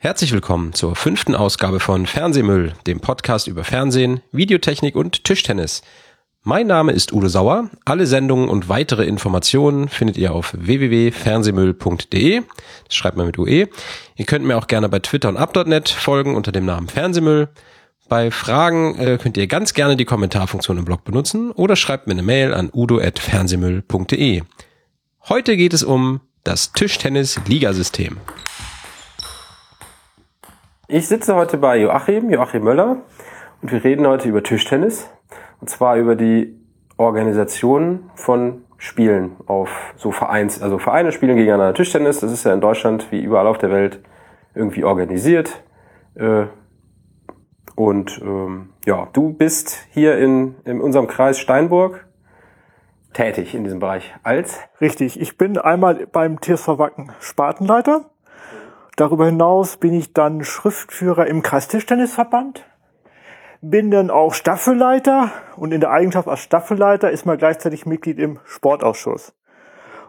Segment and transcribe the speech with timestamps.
[0.00, 5.82] Herzlich willkommen zur fünften Ausgabe von Fernsehmüll, dem Podcast über Fernsehen, Videotechnik und Tischtennis.
[6.44, 7.68] Mein Name ist Udo Sauer.
[7.84, 12.42] Alle Sendungen und weitere Informationen findet ihr auf www.fernsehmüll.de.
[12.86, 13.66] Das schreibt man mit UE.
[14.14, 17.48] Ihr könnt mir auch gerne bei Twitter und up.net folgen unter dem Namen Fernsehmüll.
[18.08, 22.12] Bei Fragen äh, könnt ihr ganz gerne die Kommentarfunktion im Blog benutzen oder schreibt mir
[22.12, 24.42] eine Mail an udo.fernsehmüll.de.
[25.28, 28.18] Heute geht es um das Tischtennis-Ligasystem.
[30.90, 32.96] Ich sitze heute bei Joachim, Joachim Möller,
[33.60, 35.10] und wir reden heute über Tischtennis.
[35.60, 36.58] Und zwar über die
[36.96, 42.20] Organisation von Spielen auf so Vereins, also Vereine spielen gegeneinander Tischtennis.
[42.20, 44.00] Das ist ja in Deutschland wie überall auf der Welt
[44.54, 45.62] irgendwie organisiert.
[46.14, 46.46] Äh,
[47.76, 52.06] und ähm, ja, du bist hier in, in unserem Kreis Steinburg
[53.12, 54.58] tätig in diesem Bereich als?
[54.80, 58.06] Richtig, ich bin einmal beim TSV Wacken Spartenleiter
[58.98, 62.64] Darüber hinaus bin ich dann Schriftführer im Kreistischtennisverband,
[63.60, 68.40] bin dann auch Staffelleiter und in der Eigenschaft als Staffelleiter ist man gleichzeitig Mitglied im
[68.44, 69.34] Sportausschuss.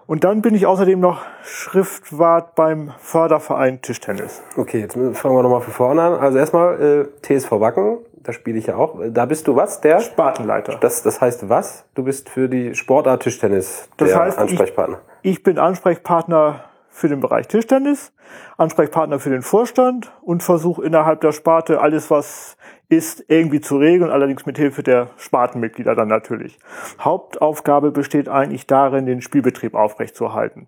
[0.07, 4.41] Und dann bin ich außerdem noch Schriftwart beim Förderverein Tischtennis.
[4.57, 6.13] Okay, jetzt fangen wir nochmal von vorne an.
[6.15, 8.99] Also erstmal äh, TSV Wacken, da spiele ich ja auch.
[9.11, 9.81] Da bist du was?
[9.81, 10.77] Der Spartenleiter.
[10.81, 11.85] Das, das heißt was?
[11.93, 14.97] Du bist für die Sportart Tischtennis der das heißt, Ansprechpartner.
[15.21, 18.11] Ich, ich bin Ansprechpartner für den Bereich Tischtennis,
[18.57, 22.57] Ansprechpartner für den Vorstand und versuche innerhalb der Sparte alles, was
[22.89, 26.57] ist, irgendwie zu regeln, allerdings mit Hilfe der Spartenmitglieder dann natürlich.
[26.99, 30.67] Hauptaufgabe besteht eigentlich darin, den Spielbetrieb aufrechtzuerhalten.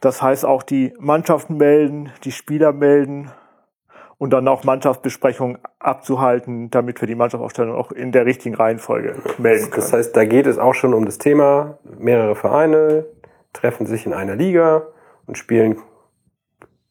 [0.00, 3.30] Das heißt auch die Mannschaften melden, die Spieler melden
[4.18, 9.70] und dann auch Mannschaftsbesprechungen abzuhalten, damit wir die Mannschaftsaufstellung auch in der richtigen Reihenfolge melden
[9.70, 9.76] können.
[9.76, 13.06] Das heißt, da geht es auch schon um das Thema, mehrere Vereine
[13.54, 14.82] treffen sich in einer Liga
[15.26, 15.78] und spielen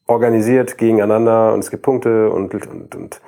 [0.06, 3.20] organisiert gegeneinander und es gibt Punkte und, und, und, und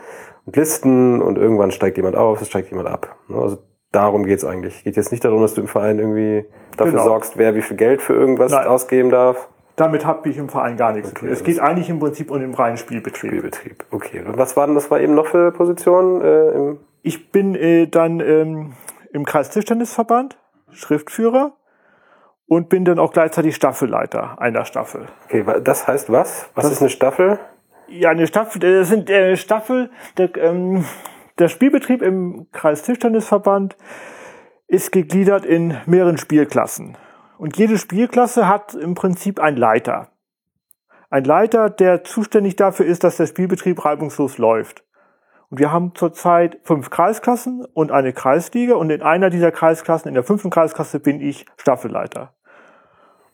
[0.55, 3.17] Listen und irgendwann steigt jemand auf, es steigt jemand ab.
[3.29, 3.37] Ne?
[3.37, 3.59] Also
[3.93, 4.85] darum geht's eigentlich.
[4.85, 6.45] Geht jetzt nicht darum, dass du im Verein irgendwie
[6.77, 7.05] dafür genau.
[7.05, 8.67] sorgst, wer wie viel Geld für irgendwas Nein.
[8.67, 9.49] ausgeben darf.
[9.75, 11.33] Damit habe ich im Verein gar nichts okay, zu tun.
[11.33, 13.31] Es geht eigentlich im Prinzip um den reinen Spielbetrieb.
[13.31, 14.23] Spielbetrieb, okay.
[14.27, 16.23] Und was waren das war eben noch für Positionen?
[16.23, 18.73] Äh, ich bin äh, dann ähm,
[19.13, 20.39] im Kreistischtennisverband,
[20.71, 21.53] Schriftführer
[22.47, 25.07] und bin dann auch gleichzeitig Staffelleiter einer Staffel.
[25.27, 26.49] Okay, das heißt was?
[26.55, 27.39] Was das, ist eine Staffel?
[27.89, 30.85] Ja, eine Staffel, das sind äh, Staffel, der, ähm,
[31.39, 33.77] der Spielbetrieb im Kreistischtennisverband
[34.69, 36.97] ist gegliedert in mehreren Spielklassen.
[37.39, 40.09] Und jede Spielklasse hat im Prinzip einen Leiter.
[41.11, 44.85] Ein Leiter, der zuständig dafür ist, dass der Spielbetrieb reibungslos läuft.
[45.49, 50.15] Und wir haben zurzeit fünf Kreisklassen und eine Kreisliga und in einer dieser Kreisklassen, in
[50.15, 52.33] der fünften Kreisklasse, bin ich Staffelleiter.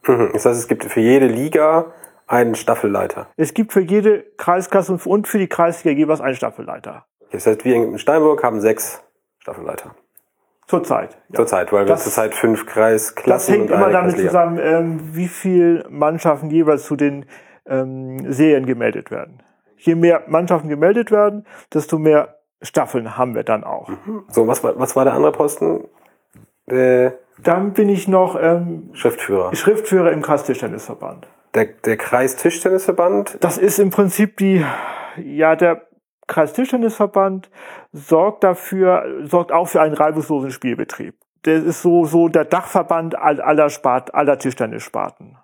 [0.07, 0.31] Mhm.
[0.33, 1.93] Das heißt, es gibt für jede Liga
[2.27, 3.27] einen Staffelleiter.
[3.37, 7.05] Es gibt für jede Kreisklasse und für die Kreisliga jeweils einen Staffelleiter.
[7.31, 9.03] Das heißt, wir in Steinburg haben sechs
[9.39, 9.95] Staffelleiter.
[10.67, 11.17] Zurzeit.
[11.29, 11.35] Ja.
[11.35, 14.29] Zurzeit, weil das, wir zurzeit fünf Kreisklassen Das hängt immer damit Kreisliga.
[14.29, 17.25] zusammen, ähm, wie viele Mannschaften jeweils zu den
[17.65, 19.43] ähm, Serien gemeldet werden.
[19.77, 23.89] Je mehr Mannschaften gemeldet werden, desto mehr Staffeln haben wir dann auch.
[23.89, 24.23] Mhm.
[24.29, 25.85] So, was war, was war der andere Posten?
[26.67, 27.11] Äh,
[27.41, 29.55] dann bin ich noch ähm, Schriftführer.
[29.55, 31.27] Schriftführer im Kreistischtennisverband.
[31.55, 33.37] Der, der Kreistischtennisverband?
[33.41, 34.65] Das ist im Prinzip die,
[35.17, 35.87] ja, der
[36.27, 37.49] Kreistischtennisverband
[37.91, 41.15] sorgt dafür, sorgt auch für einen reibungslosen Spielbetrieb.
[41.45, 45.37] Der ist so, so der Dachverband aller Spart, aller Tischtennissparten.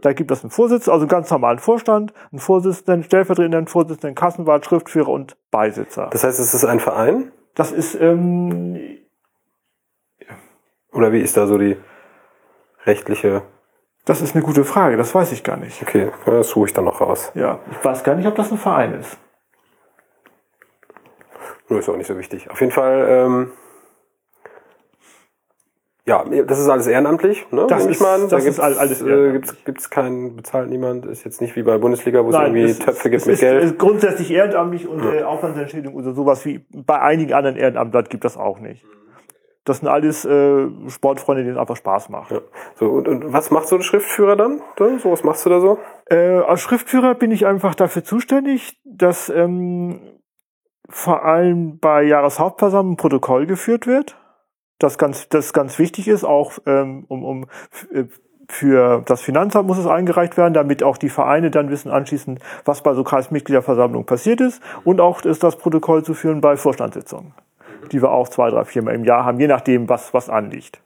[0.00, 4.64] Da gibt es einen Vorsitzenden, also einen ganz normalen Vorstand, einen Vorsitzenden, stellvertretenden Vorsitzenden, Kassenwart,
[4.64, 6.08] Schriftführer und Beisitzer.
[6.10, 7.30] Das heißt, es ist ein Verein?
[7.54, 8.80] Das ist, ähm,
[10.92, 11.76] oder wie ist da so die
[12.84, 13.42] rechtliche?
[14.04, 15.80] Das ist eine gute Frage, das weiß ich gar nicht.
[15.82, 17.30] Okay, das suche ich dann noch raus.
[17.34, 19.16] Ja, ich weiß gar nicht, ob das ein Verein ist.
[21.68, 22.50] Nur ist auch nicht so wichtig.
[22.50, 23.52] Auf jeden Fall, ähm,
[26.04, 27.66] ja, das ist alles ehrenamtlich, ne?
[27.68, 28.28] Das ist, mal an.
[28.28, 32.24] Da ist alles äh, gibt's, gibt's keinen, bezahlt niemand, ist jetzt nicht wie bei Bundesliga,
[32.24, 33.62] wo es irgendwie es, Töpfe gibt es mit ist, Geld.
[33.62, 35.12] Ist grundsätzlich ehrenamtlich und ja.
[35.12, 38.84] äh, Aufwandsentschädigung oder sowas wie bei einigen anderen Ehrenamtlern gibt das auch nicht.
[39.64, 42.32] Das sind alles äh, Sportfreunde, denen es einfach Spaß macht.
[42.32, 42.40] Ja.
[42.74, 44.60] So, und, und was macht so ein Schriftführer dann?
[44.76, 45.78] So, was machst du da so?
[46.06, 50.00] Äh, als Schriftführer bin ich einfach dafür zuständig, dass ähm,
[50.88, 54.18] vor allem bei Jahreshauptversammlung ein Protokoll geführt wird.
[54.78, 57.46] Das ganz, das ganz wichtig ist, auch ähm, um, um
[57.92, 58.04] äh,
[58.48, 62.82] für das Finanzamt muss es eingereicht werden, damit auch die Vereine dann wissen anschließend, was
[62.82, 67.32] bei so Kreismitgliederversammlungen passiert ist und auch ist das Protokoll zu führen bei Vorstandssitzungen
[67.90, 70.80] die wir auch zwei, drei, vier Mal im Jahr haben, je nachdem, was, was anliegt.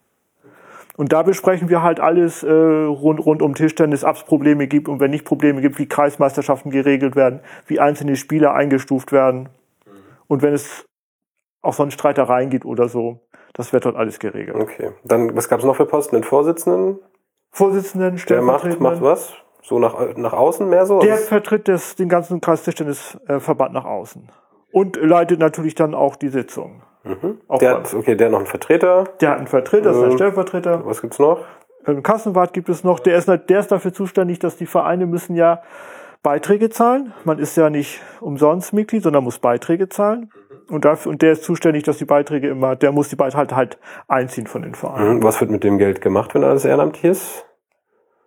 [0.96, 4.88] Und da besprechen wir halt alles äh, rund, rund um Tischtennis, ob es Probleme gibt
[4.88, 9.50] und wenn nicht Probleme gibt, wie Kreismeisterschaften geregelt werden, wie einzelne Spieler eingestuft werden.
[10.26, 10.86] Und wenn es
[11.60, 13.20] auch sonst Streitereien gibt oder so,
[13.52, 14.56] das wird dort alles geregelt.
[14.56, 14.92] Okay.
[15.04, 16.16] Dann, was gab es noch für Posten?
[16.16, 16.98] Den Vorsitzenden?
[17.50, 18.82] Vorsitzenden, Der macht, Stellvertretenden.
[18.82, 19.34] macht was?
[19.62, 21.00] So nach, nach außen mehr so?
[21.00, 24.28] Der vertritt das, den ganzen Kreistischtennisverband nach außen.
[24.72, 26.82] Und leitet natürlich dann auch die Sitzung.
[27.46, 29.04] Auch der hat, okay, der hat noch einen Vertreter.
[29.20, 30.84] der hat einen Vertreter, das ist Ähm, der Stellvertreter.
[30.84, 31.40] Was gibt's noch?
[31.84, 32.98] Einen Kassenwart gibt es noch.
[32.98, 35.62] Der ist, der ist dafür zuständig, dass die Vereine müssen ja
[36.24, 37.12] Beiträge zahlen.
[37.24, 40.30] Man ist ja nicht umsonst Mitglied, sondern muss Beiträge zahlen.
[40.68, 43.54] Und, dafür, und der ist zuständig, dass die Beiträge immer, der muss die Beiträge halt,
[43.54, 43.78] halt
[44.08, 45.18] einziehen von den Vereinen.
[45.18, 45.22] Mhm.
[45.22, 47.46] Was wird mit dem Geld gemacht, wenn alles ehrenamtlich ist?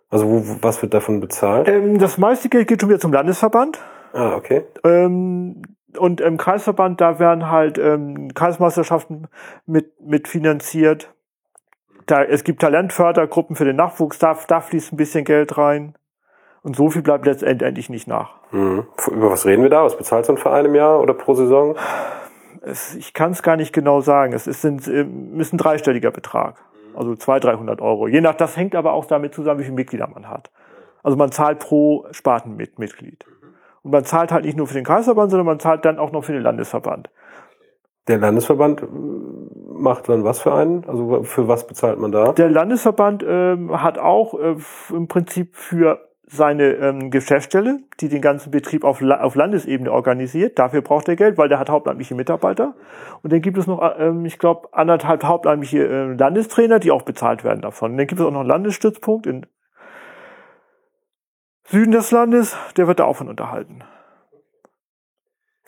[0.08, 1.68] Also wo- was wird davon bezahlt?
[1.68, 3.78] Ähm, das meiste Geld geht schon wieder zum Landesverband.
[4.14, 4.64] Ah, okay.
[4.84, 5.60] Ähm,
[5.98, 9.28] und im Kreisverband, da werden halt ähm, Kreismeisterschaften
[9.66, 11.12] mit, mit finanziert.
[12.06, 15.94] Da, es gibt Talentfördergruppen für den Nachwuchs, da, da fließt ein bisschen Geld rein.
[16.62, 18.34] Und so viel bleibt letztendlich nicht nach.
[18.52, 18.86] Mhm.
[19.10, 19.82] Über was reden wir da?
[19.84, 21.76] Was bezahlt so ein Verein im Jahr oder pro Saison?
[22.60, 24.34] Es, ich kann es gar nicht genau sagen.
[24.34, 26.62] Es ist, sind, ähm, ist ein dreistelliger Betrag.
[26.94, 28.08] Also 200, 300 Euro.
[28.08, 30.50] Je nach, das hängt aber auch damit zusammen, wie viele Mitglieder man hat.
[31.02, 33.24] Also man zahlt pro Spartenmitglied.
[33.82, 36.24] Und man zahlt halt nicht nur für den Kreisverband, sondern man zahlt dann auch noch
[36.24, 37.10] für den Landesverband.
[38.08, 38.86] Der Landesverband äh,
[39.72, 40.84] macht dann was für einen?
[40.86, 42.32] Also für was bezahlt man da?
[42.32, 44.56] Der Landesverband ähm, hat auch äh,
[44.92, 46.00] im Prinzip für
[46.32, 50.58] seine ähm, Geschäftsstelle, die den ganzen Betrieb auf, La auf Landesebene organisiert.
[50.58, 52.74] Dafür braucht er Geld, weil der hat hauptamtliche Mitarbeiter.
[53.22, 57.02] Und dann gibt es noch, äh, ähm, ich glaube, anderthalb hauptamtliche äh, Landestrainer, die auch
[57.02, 57.92] bezahlt werden davon.
[57.92, 59.46] Und dann gibt es auch noch einen Landesstützpunkt in
[61.70, 63.84] Süden des Landes, der wird da auch von unterhalten.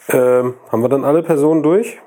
[0.09, 2.01] Ähm, haben wir dann alle Personen durch,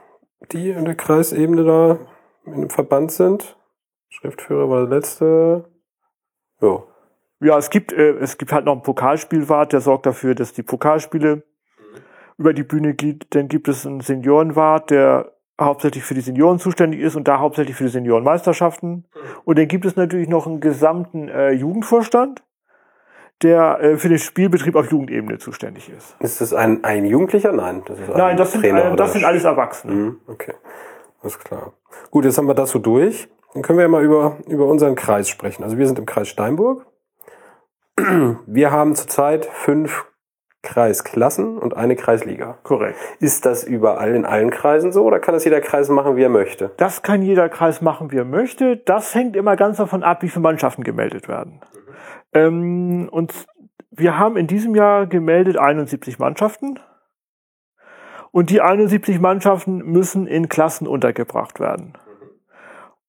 [0.51, 1.99] die in der Kreisebene da
[2.45, 3.57] in dem Verband sind?
[4.09, 5.69] Schriftführer war der letzte.
[6.59, 6.87] Jo.
[7.39, 10.63] Ja, es gibt, äh, es gibt halt noch einen Pokalspielwart, der sorgt dafür, dass die
[10.63, 11.43] Pokalspiele
[12.37, 13.33] über die Bühne geht.
[13.33, 17.77] Dann gibt es einen Seniorenwart, der hauptsächlich für die Senioren zuständig ist und da hauptsächlich
[17.77, 19.07] für die Seniorenmeisterschaften.
[19.45, 22.43] Und dann gibt es natürlich noch einen gesamten äh, Jugendvorstand,
[23.41, 26.15] der äh, für den Spielbetrieb auf Jugendebene zuständig ist.
[26.19, 27.51] Ist das ein, ein Jugendlicher?
[27.51, 29.93] Nein, das ist ein Nein, das sind, Trainer äh, oder das sind alles Erwachsene.
[29.93, 30.53] Mhm, okay,
[31.21, 31.73] alles klar.
[32.11, 33.27] Gut, jetzt haben wir das so durch.
[33.53, 35.63] Dann können wir ja mal über, über unseren Kreis sprechen.
[35.63, 36.85] Also wir sind im Kreis Steinburg.
[38.45, 40.05] Wir haben zurzeit fünf
[40.65, 42.57] Kreisklassen und eine Kreisliga.
[42.63, 42.97] Korrekt.
[43.19, 46.29] Ist das überall in allen Kreisen so oder kann das jeder Kreis machen, wie er
[46.29, 46.71] möchte?
[46.75, 48.75] Das kann jeder Kreis machen, wie er möchte.
[48.75, 51.61] Das hängt immer ganz davon ab, wie viele Mannschaften gemeldet werden.
[52.33, 53.33] Ähm, und
[53.91, 56.79] wir haben in diesem Jahr gemeldet 71 Mannschaften.
[58.31, 61.93] Und die 71 Mannschaften müssen in Klassen untergebracht werden.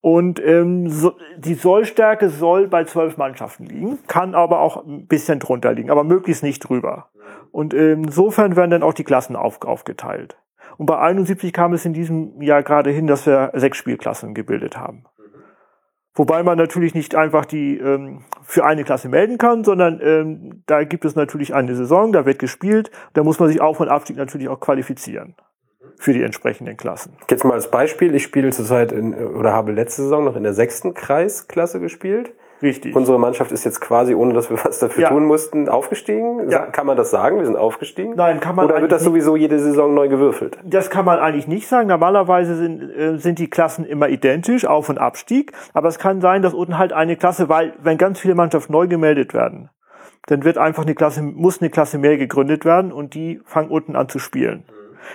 [0.00, 5.40] Und ähm, so, die Sollstärke soll bei zwölf Mannschaften liegen, kann aber auch ein bisschen
[5.40, 7.10] drunter liegen, aber möglichst nicht drüber.
[7.50, 10.36] Und ähm, insofern werden dann auch die Klassen auf, aufgeteilt.
[10.76, 14.76] Und bei 71 kam es in diesem Jahr gerade hin, dass wir sechs Spielklassen gebildet
[14.76, 15.06] haben.
[16.16, 20.84] Wobei man natürlich nicht einfach die ähm, für eine Klasse melden kann, sondern ähm, da
[20.84, 24.16] gibt es natürlich eine Saison, da wird gespielt, da muss man sich Auf- und Abstieg
[24.16, 25.34] natürlich auch qualifizieren
[25.98, 27.12] für die entsprechenden Klassen.
[27.30, 30.54] Jetzt mal als Beispiel, ich spiele zurzeit in, oder habe letzte Saison noch in der
[30.54, 32.32] sechsten Kreisklasse gespielt.
[32.62, 32.96] Richtig.
[32.96, 35.08] Unsere Mannschaft ist jetzt quasi, ohne dass wir was dafür Ja.
[35.10, 36.48] tun mussten, aufgestiegen.
[36.50, 36.66] Ja.
[36.66, 37.38] Kann man das sagen?
[37.38, 38.14] Wir sind aufgestiegen?
[38.16, 40.58] Nein, kann man Oder wird das sowieso jede Saison neu gewürfelt?
[40.64, 41.88] Das kann man eigentlich nicht sagen.
[41.88, 45.52] Normalerweise sind, äh, sind die Klassen immer identisch, Auf- und Abstieg.
[45.75, 48.86] Aber es kann sein, dass unten halt eine Klasse, weil wenn ganz viele Mannschaften neu
[48.88, 49.70] gemeldet werden,
[50.26, 53.94] dann wird einfach eine Klasse, muss eine Klasse mehr gegründet werden und die fangen unten
[53.96, 54.64] an zu spielen.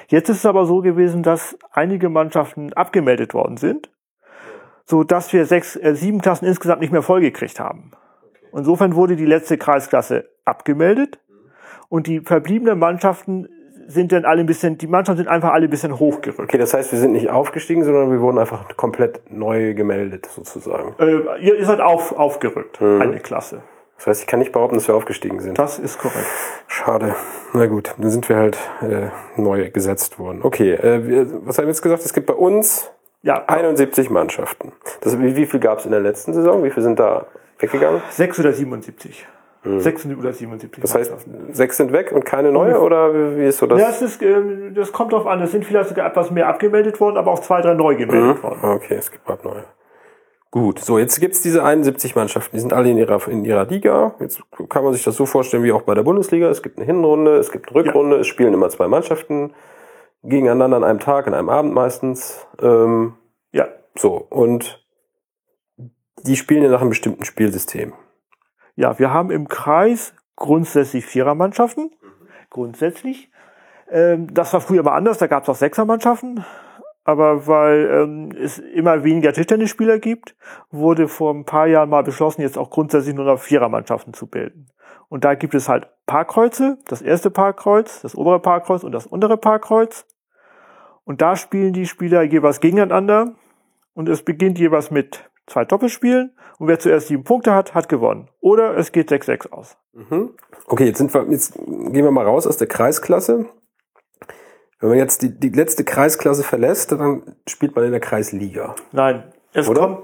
[0.08, 3.90] Jetzt ist es aber so gewesen, dass einige Mannschaften abgemeldet worden sind,
[4.92, 7.92] so dass wir sechs, äh, sieben Klassen insgesamt nicht mehr vollgekriegt haben.
[8.54, 11.18] Insofern wurde die letzte Kreisklasse abgemeldet
[11.88, 13.48] und die verbliebenen Mannschaften
[13.88, 16.40] sind dann alle ein bisschen, die Mannschaften sind einfach alle ein bisschen hochgerückt.
[16.42, 20.94] Okay, das heißt, wir sind nicht aufgestiegen, sondern wir wurden einfach komplett neu gemeldet, sozusagen.
[21.00, 23.62] Äh, ihr, ihr seid auf, aufgerückt, eine Klasse.
[23.96, 25.58] Das heißt, ich kann nicht behaupten, dass wir aufgestiegen sind.
[25.58, 26.26] Das ist korrekt.
[26.68, 27.16] Schade.
[27.54, 30.42] Na gut, dann sind wir halt äh, neu gesetzt worden.
[30.44, 32.04] Okay, äh, was haben wir jetzt gesagt?
[32.04, 32.92] Es gibt bei uns
[33.24, 34.72] Ja, 71 Mannschaften.
[35.02, 36.64] Das, wie, wie viel gab es in der letzten Saison?
[36.64, 37.28] Wie viel sind da
[37.60, 38.02] weggegangen?
[38.10, 39.28] sechs oder 77.
[39.64, 40.76] Sechs oder 77.
[40.76, 40.82] Hm.
[40.82, 41.14] Das heißt,
[41.52, 42.80] sechs sind weg und keine neue?
[42.80, 43.80] Oder wie ist so das?
[43.80, 45.40] ja, es ist, ähm, das kommt drauf an.
[45.42, 48.60] Es sind vielleicht sogar etwas mehr abgemeldet worden, aber auch zwei, drei neu gemeldet worden.
[48.64, 49.64] Okay, es gibt gerade neue.
[50.50, 54.16] Gut, so jetzt gibt's diese 71 Mannschaften, die sind alle in ihrer, in ihrer Liga.
[54.20, 56.50] Jetzt kann man sich das so vorstellen wie auch bei der Bundesliga.
[56.50, 59.54] Es gibt eine Hinrunde, es gibt eine Rückrunde, es spielen immer zwei Mannschaften
[60.24, 62.48] gegeneinander an einem Tag, an einem Abend meistens.
[62.62, 63.16] Ähm,
[63.52, 63.68] Ja.
[63.96, 64.86] so, und
[66.24, 67.94] die spielen ja nach einem bestimmten Spielsystem.
[68.76, 71.92] Ja, wir haben im Kreis grundsätzlich Vierermannschaften.
[72.50, 73.32] Grundsätzlich.
[73.90, 76.46] Ähm, das war früher mal anders, da gab es auch Sechsermannschaften.
[77.04, 80.36] Aber weil ähm, es immer weniger Tischtennisspieler gibt,
[80.70, 84.68] wurde vor ein paar Jahren mal beschlossen, jetzt auch grundsätzlich nur noch Vierermannschaften zu bilden.
[85.10, 89.38] Und da gibt es halt Paarkreuze, das erste Paarkreuz, das obere Paarkreuz und das untere
[89.38, 90.06] Paarkreuz.
[91.06, 93.34] Und da spielen die Spieler jeweils gegeneinander.
[93.94, 96.36] Und es beginnt jeweils mit zwei Doppelspielen.
[96.60, 98.28] Und wer zuerst sieben Punkte hat, hat gewonnen.
[98.42, 99.78] Oder es geht 6-6 aus.
[99.94, 100.32] Mhm.
[100.68, 103.46] Okay, jetzt, sind wir, jetzt gehen wir mal raus aus der Kreisklasse.
[104.82, 108.76] Wenn man jetzt die, die letzte Kreisklasse verlässt, dann spielt man in der Kreisliga.
[108.92, 109.80] Nein, es Oder?
[109.80, 110.00] kommt,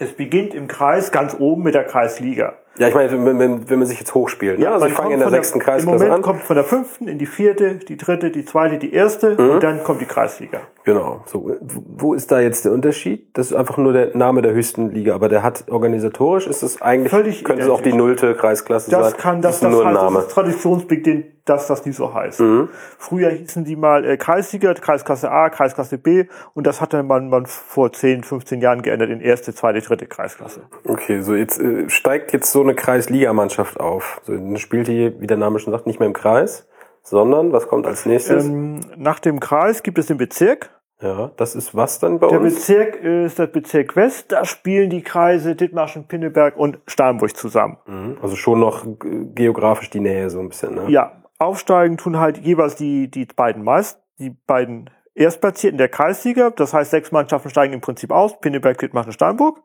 [0.00, 2.54] es beginnt im Kreis ganz oben mit der Kreisliga.
[2.80, 4.58] Ja, ich meine, wenn, wenn, wenn man sich jetzt hochspielt.
[4.58, 4.66] Ne?
[4.68, 6.22] also man ich fange in der sechsten Im Kreisklasse Moment an.
[6.22, 9.50] kommt von der fünften in die vierte, die dritte, die zweite, die erste Mhm.
[9.50, 10.60] und dann kommt die Kreisliga.
[10.84, 11.22] Genau.
[11.26, 13.28] So, wo ist da jetzt der Unterschied?
[13.36, 16.80] Das ist einfach nur der Name der höchsten Liga, aber der hat organisatorisch ist es
[16.80, 18.22] eigentlich Völlig könnte es auch die identisch.
[18.22, 19.20] nullte Kreisklasse Das sein.
[19.20, 20.16] kann, das, ist das, nur ein heißt, Name.
[20.16, 22.40] das ist traditionsbedingt, dass das nicht so heißt.
[22.40, 22.68] Mhm.
[22.98, 27.44] Früher hießen die mal äh, Kreisliga, Kreisklasse A, Kreisklasse B und das hatte man, man
[27.46, 30.62] vor 10, 15 Jahren geändert in erste, zweite, dritte Kreisklasse.
[30.86, 34.20] Okay, so jetzt äh, steigt jetzt so eine Kreisligamannschaft auf.
[34.24, 36.66] So, dann spielt die, wie der Name schon sagt, nicht mehr im Kreis,
[37.02, 38.44] sondern was kommt als nächstes?
[38.46, 40.70] Ähm, nach dem Kreis gibt es den Bezirk.
[41.00, 42.54] ja, das ist was dann bei Der uns?
[42.54, 44.32] Bezirk ist der Bezirk West.
[44.32, 47.78] Da spielen die Kreise Dithmarschen, Pinneberg und Starnburg zusammen.
[47.86, 48.18] Mhm.
[48.22, 50.84] Also schon noch geografisch die Nähe so ein bisschen, ne?
[50.88, 56.50] Ja, aufsteigen tun halt jeweils die, die beiden meist, die beiden Erstplatzierten der Kreisliga.
[56.50, 58.38] Das heißt, sechs Mannschaften steigen im Prinzip aus.
[58.40, 59.60] Pinneberg, Dithmarschen, Steinburg.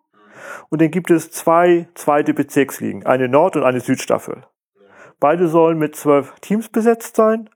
[0.69, 3.05] Und dann gibt es zwei zweite Bezirksligen.
[3.05, 4.43] Eine Nord- und eine Südstaffel.
[5.19, 7.49] Beide sollen mit zwölf Teams besetzt sein.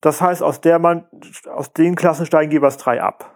[0.00, 1.06] Das heißt, aus der man,
[1.48, 3.32] aus den Klassen steigen jeweils drei ab.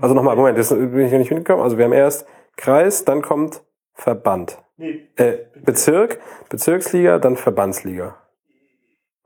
[0.00, 1.62] Also nochmal, Moment, das bin ich noch nicht mitgekommen.
[1.62, 3.62] Also wir haben erst Kreis, dann kommt
[3.94, 4.62] Verband.
[4.76, 5.08] Nee.
[5.16, 8.16] Äh, Bezirk, Bezirksliga, dann Verbandsliga.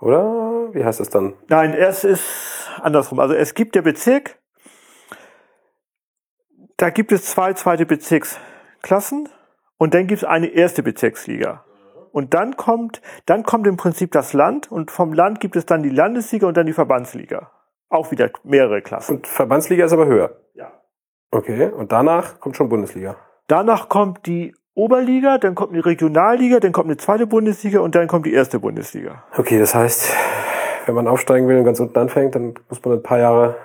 [0.01, 0.75] Oder?
[0.75, 1.35] Wie heißt das dann?
[1.49, 3.21] Nein, es ist andersrum.
[3.21, 4.39] Also es gibt der Bezirk,
[6.77, 9.29] da gibt es zwei zweite Bezirksklassen
[9.79, 11.66] und dann gibt es eine erste Bezirksliga.
[12.17, 15.83] Und dann kommt, dann kommt im Prinzip das Land und vom Land gibt es dann
[15.83, 17.51] die Landesliga und dann die Verbandsliga.
[17.91, 19.17] Auch wieder mehrere Klassen.
[19.17, 20.31] Und Verbandsliga ist aber höher.
[20.55, 20.73] Ja.
[21.31, 23.17] Okay, und danach kommt schon Bundesliga.
[23.49, 28.09] Danach kommt die Oberliga, dann kommt eine Regionalliga, dann kommt eine zweite Bundesliga und dann
[28.09, 29.23] kommt die erste Bundesliga.
[29.37, 30.17] Okay, das heißt,
[30.87, 33.57] wenn man aufsteigen will und ganz unten anfängt, dann muss man ein paar Jahre.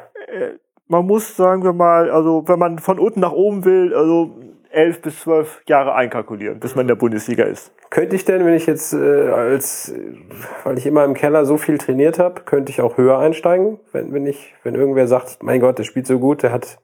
[0.90, 4.36] Man muss, sagen wir mal, also wenn man von unten nach oben will, also
[4.72, 7.72] elf bis zwölf Jahre einkalkulieren, bis man in der Bundesliga ist.
[7.90, 9.94] Könnte ich denn, wenn ich jetzt äh, als,
[10.64, 14.14] weil ich immer im Keller so viel trainiert habe, könnte ich auch höher einsteigen, wenn,
[14.14, 16.80] wenn ich, wenn irgendwer sagt, mein Gott, der spielt so gut, der hat,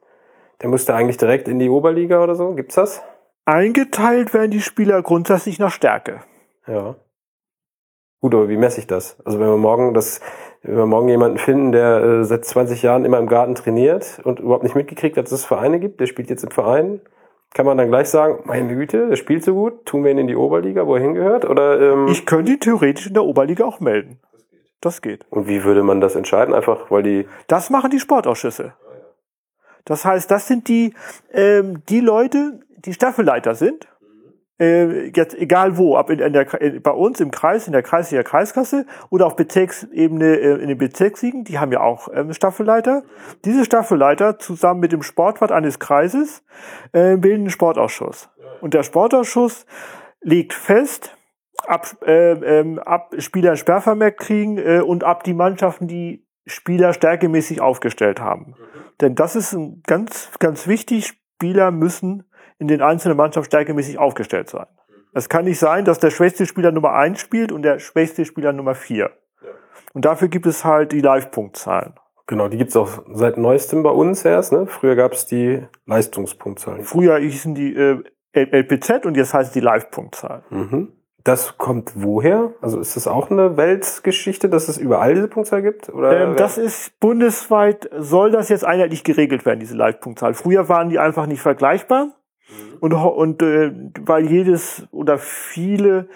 [0.62, 2.54] der musste eigentlich direkt in die Oberliga oder so.
[2.56, 3.02] Gibt's das?
[3.46, 6.20] Eingeteilt werden die Spieler grundsätzlich nach Stärke.
[6.68, 6.96] Ja.
[8.20, 9.18] Gut, aber wie messe ich das?
[9.24, 10.20] Also wenn wir morgen das,
[10.64, 14.40] wenn wir morgen jemanden finden, der äh, seit 20 Jahren immer im Garten trainiert und
[14.40, 17.00] überhaupt nicht mitgekriegt hat, dass es Vereine gibt, der spielt jetzt im Verein,
[17.58, 20.28] kann man dann gleich sagen, meine Güte, der spielt so gut, tun wir ihn in
[20.28, 21.44] die Oberliga, wo er hingehört?
[21.44, 24.20] Oder ähm, Ich könnte ihn theoretisch in der Oberliga auch melden.
[24.80, 25.26] Das geht.
[25.32, 26.54] und wie würde man das entscheiden?
[26.54, 28.76] Einfach, weil die Das machen die Sportausschüsse.
[29.86, 30.94] Das heißt, das sind die,
[31.34, 33.88] ähm, die Leute, die Staffelleiter sind.
[34.60, 37.84] Äh, jetzt egal wo, ob in, in der, in, bei uns im Kreis, in der
[37.84, 43.04] Kreisliga Kreiskasse oder auf Bezirksebene äh, in den Bezirksligen, die haben ja auch ähm, Staffelleiter.
[43.46, 46.44] Diese Staffelleiter zusammen mit dem Sportwart eines Kreises
[46.92, 48.30] äh, bilden einen Sportausschuss.
[48.62, 49.66] Und der Sportausschuss
[50.22, 51.16] legt fest,
[51.66, 57.62] ab, äh, ähm, ab Spieler Sperrvermerk kriegen äh, und ab die Mannschaften, die Spieler stärkemäßig
[57.62, 58.56] aufgestellt haben.
[59.02, 61.08] Denn das ist ein ganz, ganz wichtig.
[61.36, 62.24] Spieler müssen
[62.60, 64.66] in den einzelnen Mannschaften stärkemäßig aufgestellt sein.
[65.14, 68.54] Es kann nicht sein, dass der schwächste Spieler Nummer eins spielt und der schwächste Spieler
[68.54, 69.12] Nummer vier.
[69.94, 71.94] Und dafür gibt es halt die Live-Punktzahlen.
[72.28, 74.52] Genau, die gibt's auch seit neuestem bei uns erst.
[74.52, 74.68] Ne?
[74.68, 76.84] Früher gab's die Leistungspunktzahlen.
[76.84, 80.44] Früher hießen die äh, LPZ und jetzt heißt die Live-Punktzahl.
[80.50, 80.90] Mhm.
[81.24, 82.54] Das kommt woher?
[82.62, 85.90] Also ist das auch eine Weltgeschichte, dass es überall diese Punktzahl gibt?
[85.90, 90.34] Oder Ähm, das ist bundesweit, soll das jetzt einheitlich geregelt werden, diese Live-Punktzahl.
[90.36, 92.14] Früher waren die einfach nicht vergleichbar.
[92.80, 96.08] Und, ho- und äh, weil jedes oder viele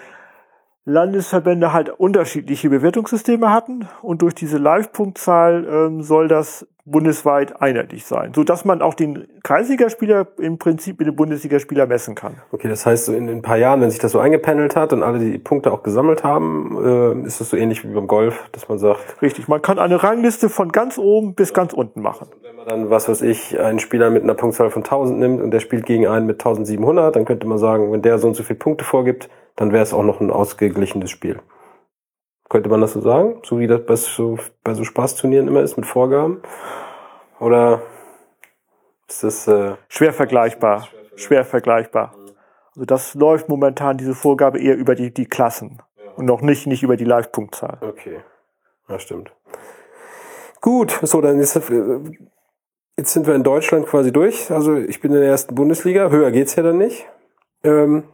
[0.84, 8.32] Landesverbände halt unterschiedliche Bewertungssysteme hatten und durch diese Live-Punktzahl ähm, soll das bundesweit einheitlich sein,
[8.34, 12.34] so dass man auch den Kreisligaspieler im Prinzip mit dem Bundesligaspieler messen kann.
[12.50, 14.92] okay, das heißt, so in, in ein paar Jahren, wenn sich das so eingependelt hat
[14.92, 18.48] und alle die Punkte auch gesammelt haben, äh, ist das so ähnlich wie beim Golf,
[18.50, 22.26] dass man sagt, Richtig, man kann eine Rangliste von ganz oben bis ganz unten machen.
[22.66, 25.86] Dann, was weiß ich, einen Spieler mit einer Punktzahl von 1000 nimmt und der spielt
[25.86, 28.84] gegen einen mit 1700, dann könnte man sagen, wenn der so und so viele Punkte
[28.84, 31.40] vorgibt, dann wäre es auch noch ein ausgeglichenes Spiel.
[32.48, 33.40] Könnte man das so sagen?
[33.44, 36.42] So wie das bei so, bei so Spaßturnieren immer ist mit Vorgaben?
[37.40, 37.82] Oder
[39.08, 40.88] ist das äh, Schwer vergleichbar.
[41.16, 42.14] Schwer vergleichbar.
[42.74, 45.82] Also das läuft momentan, diese Vorgabe, eher über die, die Klassen
[46.16, 47.78] und noch nicht, nicht über die Live-Punktzahl.
[47.82, 48.20] okay?
[48.88, 49.32] Ja, stimmt.
[50.60, 52.00] Gut, so dann ist äh,
[52.96, 54.50] jetzt sind wir in Deutschland quasi durch.
[54.50, 56.10] Also ich bin in der ersten Bundesliga.
[56.10, 57.06] Höher geht's ja dann nicht.
[57.64, 58.04] Ähm,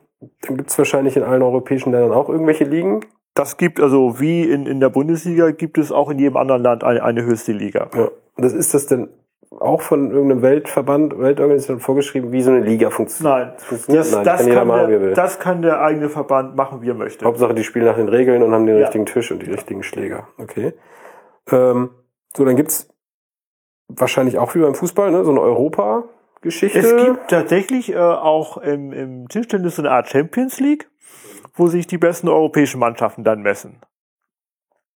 [0.42, 3.00] dann gibt's wahrscheinlich in allen europäischen Ländern auch irgendwelche Ligen.
[3.34, 6.82] Das gibt also wie in, in der Bundesliga gibt es auch in jedem anderen Land
[6.82, 7.88] eine, eine höchste Liga.
[7.94, 8.08] Ja.
[8.36, 9.08] Das ist das denn
[9.60, 13.38] auch von irgendeinem Weltverband, Weltorganisation vorgeschrieben, wie so eine Liga funktioniert?
[13.38, 16.82] Nein, das, Nein, das, kann kann machen, er der, das kann der eigene Verband machen,
[16.82, 17.24] wie er möchte.
[17.24, 18.82] Hauptsache, die spielen nach den Regeln und haben den Ja.
[18.82, 20.28] richtigen Tisch und die richtigen Schläger.
[20.38, 20.74] Okay.
[21.50, 21.90] Ähm,
[22.36, 22.88] so, dann gibt's
[23.88, 26.78] wahrscheinlich auch wie beim Fußball, ne, so eine Europa-Geschichte.
[26.78, 30.88] Es gibt tatsächlich äh, auch im, im Tischtennis so eine Art Champions League,
[31.54, 33.80] wo sich die besten europäischen Mannschaften dann messen.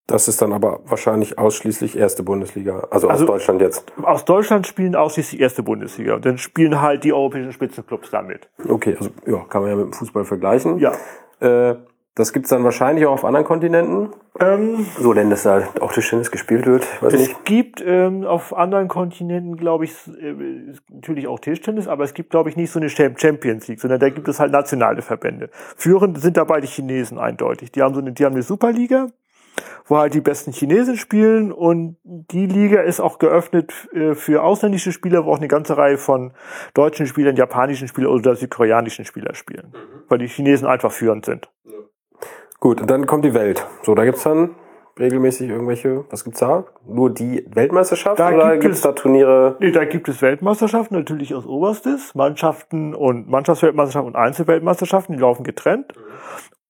[0.07, 3.93] Das ist dann aber wahrscheinlich ausschließlich erste Bundesliga, also, Also- aus Deutschland jetzt.
[4.01, 6.15] Aus Deutschland spielen ausschließlich erste Bundesliga.
[6.15, 8.49] Und dann spielen halt die europäischen Spitzenclubs damit.
[8.67, 10.79] Okay, also ja, kann man ja mit dem Fußball vergleichen.
[10.79, 10.93] Ja.
[11.41, 11.75] Äh,
[12.19, 14.09] das gibt's dann wahrscheinlich auch auf anderen Kontinenten.
[14.39, 17.45] Ähm, So, denn dass da auch Tischtennis gespielt wird, weiß es nicht.
[17.45, 20.33] gibt ähm, auf anderen Kontinenten, glaube ich, äh,
[20.89, 23.99] natürlich auch Tischtennis, aber es gibt, glaube ich, nicht so eine Cham- Champions League, sondern
[23.99, 25.49] da gibt es halt nationale Verbände.
[25.75, 27.71] Führend sind dabei die Chinesen eindeutig.
[27.71, 29.07] Die haben so eine, die haben eine Superliga,
[29.87, 34.91] wo halt die besten Chinesen spielen und die Liga ist auch geöffnet äh, für ausländische
[34.91, 36.31] Spieler, wo auch eine ganze Reihe von
[36.73, 39.73] deutschen Spielern, japanischen Spielern oder südkoreanischen Spielern spielen,
[40.07, 41.49] weil die Chinesen einfach führend sind.
[42.59, 43.65] Gut, und dann kommt die Welt.
[43.83, 44.55] So, da gibt's dann
[44.99, 46.65] regelmäßig irgendwelche, was gibt's da?
[46.85, 49.55] Nur die Weltmeisterschaft Da oder gibt gibt's es- da Turniere?
[49.59, 55.43] Nee, da gibt es Weltmeisterschaften natürlich aus Oberstes, Mannschaften und Mannschaftsweltmeisterschaften und Einzelweltmeisterschaften, die laufen
[55.43, 55.93] getrennt.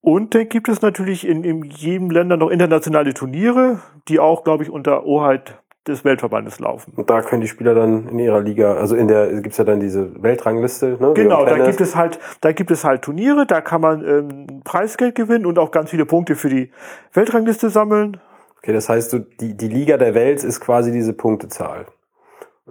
[0.02, 4.64] Und dann gibt es natürlich in, in jedem Länder noch internationale Turniere, die auch, glaube
[4.64, 6.94] ich, unter Hoheit des Weltverbandes laufen.
[6.96, 9.80] Und da können die Spieler dann in ihrer Liga, also in der gibt's ja dann
[9.80, 11.14] diese Weltrangliste, ne?
[11.14, 15.16] Genau, da gibt es halt, da gibt es halt Turniere, da kann man ähm, Preisgeld
[15.16, 16.72] gewinnen und auch ganz viele Punkte für die
[17.14, 18.18] Weltrangliste sammeln.
[18.60, 21.86] Okay, das heißt, so, die, die Liga der Welt ist quasi diese Punktezahl.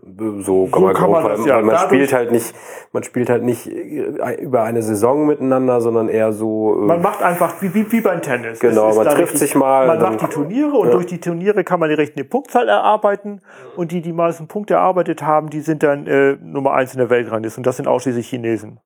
[0.00, 1.56] So kann So man, kann man das, ja.
[1.56, 2.54] weil man Dadurch- spielt halt nicht,
[2.92, 6.74] man spielt halt nicht äh, über eine Saison miteinander, sondern eher so.
[6.82, 8.60] äh, Man macht einfach wie, wie, wie beim Tennis.
[8.60, 10.92] Genau, man trifft sich mal, Man macht die Turniere und Ja.
[10.94, 13.42] durch die Turniere kann man die richtige Punktzahl erarbeiten.
[13.76, 17.10] Und die, die meisten Punkte erarbeitet haben, die sind dann äh, Nummer eins in der
[17.10, 17.58] Weltrangliste.
[17.60, 18.80] Und das sind ausschließlich Chinesen.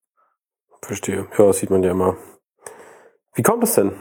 [0.83, 1.27] Verstehe.
[1.39, 2.17] Ja, das sieht man ja immer.
[3.35, 3.93] Wie kommt es denn,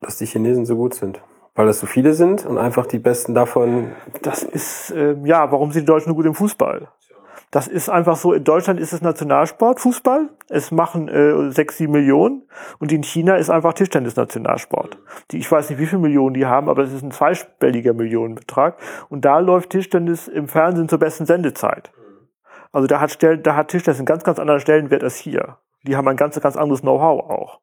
[0.00, 1.20] dass die Chinesen so gut sind?
[1.56, 3.92] Weil das so viele sind und einfach die Besten davon.
[4.22, 6.88] Das ist, ähm, ja, warum sind die Deutschen so gut im Fußball?
[7.50, 10.28] Das ist einfach so, in Deutschland ist es Nationalsport, Fußball.
[10.48, 12.42] Es machen äh, sechs, sieben Millionen.
[12.78, 14.98] Und in China ist einfach Tischtennis Nationalsport.
[15.30, 18.76] Die, ich weiß nicht, wie viele Millionen die haben, aber es ist ein zweistelliger Millionenbetrag.
[19.08, 21.92] Und da läuft Tischtennis im Fernsehen zur besten Sendezeit.
[22.72, 25.56] Also da hat, Stell, da hat Tischtennis einen ganz, ganz anderen Stellenwert als hier.
[25.84, 27.60] Die haben ein ganz, ganz anderes Know-how auch.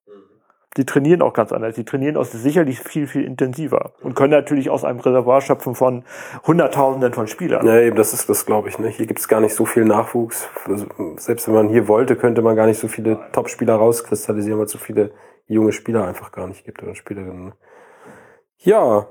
[0.78, 1.76] Die trainieren auch ganz anders.
[1.76, 6.04] Die trainieren aus sicherlich viel, viel intensiver und können natürlich aus einem Reservoir schöpfen von
[6.48, 7.66] Hunderttausenden von Spielern.
[7.66, 8.80] Ja, eben, das ist das, glaube ich.
[8.80, 8.88] Ne?
[8.88, 10.50] Hier gibt's gar nicht so viel Nachwuchs.
[10.66, 14.66] Also, selbst wenn man hier wollte, könnte man gar nicht so viele Top-Spieler rauskristallisieren, weil
[14.66, 15.12] es so viele
[15.46, 17.46] junge Spieler einfach gar nicht gibt oder Spielerinnen.
[17.46, 17.54] ne?
[18.58, 19.08] Ja,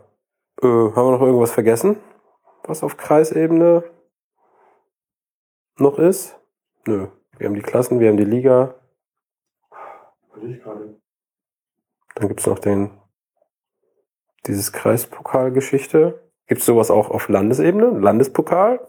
[0.62, 1.96] äh, haben wir noch irgendwas vergessen,
[2.64, 3.84] was auf Kreisebene
[5.76, 6.38] noch ist?
[6.86, 7.08] Nö.
[7.38, 8.74] Wir haben die Klassen, wir haben die Liga.
[12.14, 12.90] Dann gibt's noch den
[14.46, 16.20] dieses Kreispokalgeschichte.
[16.46, 17.90] Gibt's sowas auch auf Landesebene?
[17.98, 18.80] Landespokal?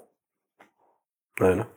[1.40, 1.68] Nein, ne?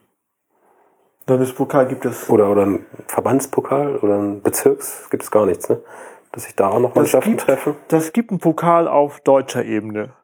[1.27, 2.31] Landespokal gibt es.
[2.31, 5.09] Oder, oder ein Verbandspokal oder ein Bezirks?
[5.11, 5.83] Gibt es gar nichts, ne?
[6.33, 7.77] Dass sich da auch noch Das Mannschaften gibt- treffen.
[7.89, 10.15] Das gibt einen Pokal auf deutscher Ebene.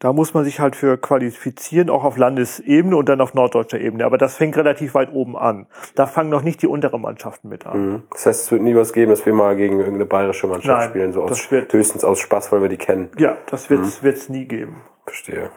[0.00, 4.06] Da muss man sich halt für qualifizieren, auch auf Landesebene und dann auf norddeutscher Ebene.
[4.06, 5.66] Aber das fängt relativ weit oben an.
[5.94, 7.78] Da fangen noch nicht die unteren Mannschaften mit an.
[7.86, 8.02] Mhm.
[8.10, 10.88] Das heißt, es wird nie was geben, dass wir mal gegen irgendeine bayerische Mannschaft Nein,
[10.88, 13.10] spielen, so aus, das wird- höchstens aus Spaß, weil wir die kennen.
[13.18, 14.80] Ja, das wird's wird's nie geben.
[15.04, 15.50] Verstehe.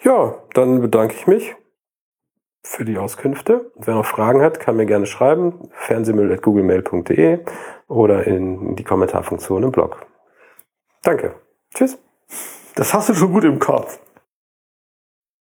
[0.00, 1.54] Ja, dann bedanke ich mich
[2.64, 3.70] für die Auskünfte.
[3.76, 5.68] Wer noch Fragen hat, kann mir gerne schreiben.
[5.70, 7.38] fernsehmüll.googlemail.de
[7.86, 10.04] oder in die Kommentarfunktion im Blog.
[11.04, 11.36] Danke.
[11.72, 11.96] Tschüss.
[12.74, 13.98] Das hast du schon gut im Kopf.